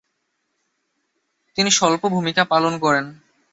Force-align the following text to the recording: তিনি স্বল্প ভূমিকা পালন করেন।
তিনি 1.57 1.69
স্বল্প 1.71 2.03
ভূমিকা 2.15 2.43
পালন 2.43 2.73
করেন। 2.79 3.05